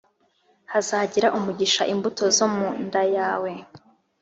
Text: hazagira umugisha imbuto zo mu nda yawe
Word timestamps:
hazagira 0.71 1.27
umugisha 1.37 1.83
imbuto 1.93 2.23
zo 2.37 2.47
mu 2.55 2.67
nda 2.85 3.03
yawe 3.15 3.51